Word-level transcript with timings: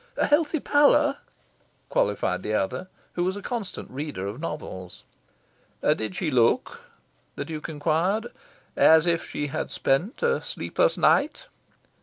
"A 0.17 0.25
healthy 0.25 0.59
pallor," 0.59 1.17
qualified 1.87 2.41
the 2.41 2.55
other, 2.55 2.87
who 3.13 3.23
was 3.23 3.37
a 3.37 3.41
constant 3.43 3.87
reader 3.91 4.25
of 4.25 4.39
novels. 4.41 5.03
"Did 5.83 6.15
she 6.15 6.31
look," 6.31 6.85
the 7.35 7.45
Duke 7.45 7.69
inquired, 7.69 8.25
"as 8.75 9.05
if 9.05 9.23
she 9.29 9.45
had 9.45 9.69
spent 9.69 10.23
a 10.23 10.41
sleepless 10.41 10.97
night?" 10.97 11.45